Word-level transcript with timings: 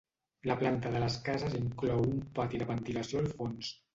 La 0.51 0.53
planta 0.61 0.91
de 0.95 1.01
les 1.03 1.17
cases 1.27 1.57
inclou 1.59 2.01
un 2.13 2.17
pati 2.39 2.61
de 2.63 2.69
ventilació 2.73 3.21
al 3.25 3.31
fons. 3.37 3.71